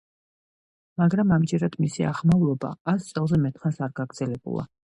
მაგრამ 1.01 1.33
ამჯერადაც 1.35 1.77
მისი 1.85 2.07
აღმავლობა 2.13 2.73
ას 2.95 3.07
წელზე 3.13 3.43
მეტხანს 3.47 3.81
არ 3.89 3.97
გაგრძელებულა. 4.05 4.69